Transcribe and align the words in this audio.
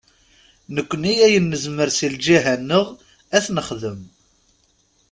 Nekkni 0.75 1.13
ayen 1.25 1.45
nezmer 1.51 1.89
seg 1.97 2.11
lǧiha-nneɣ 2.15 2.85
ad 3.35 3.41
t-nexdem. 3.45 4.01